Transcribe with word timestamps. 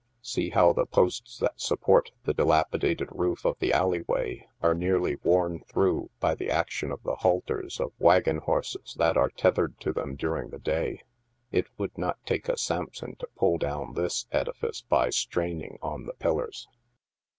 See 0.23 0.49
how 0.49 0.73
the 0.73 0.87
posts 0.87 1.37
that 1.37 1.61
support 1.61 2.09
the 2.23 2.33
dilapi 2.33 2.79
dated 2.79 3.09
roof 3.11 3.45
of 3.45 3.59
the 3.59 3.71
alleyway 3.71 4.47
arc 4.59 4.79
nearly 4.79 5.17
worn 5.17 5.59
through 5.67 6.09
by 6.19 6.33
the 6.33 6.49
action 6.49 6.91
of 6.91 7.03
the 7.03 7.17
halters 7.17 7.79
of 7.79 7.91
wagon 7.99 8.37
horses 8.37 8.95
that 8.97 9.15
are 9.15 9.29
tethered 9.29 9.79
to 9.81 9.93
them 9.93 10.15
during 10.15 10.49
the 10.49 10.57
day. 10.57 11.03
It 11.51 11.67
would 11.77 11.95
not 11.99 12.17
take 12.25 12.49
a 12.49 12.57
Sampson 12.57 13.15
to 13.17 13.27
pull 13.35 13.59
down 13.59 13.93
this 13.93 14.25
edifice 14.31 14.81
by 14.81 15.11
straining 15.11 15.77
on 15.83 16.07
the 16.07 16.15
pillars 16.15 16.67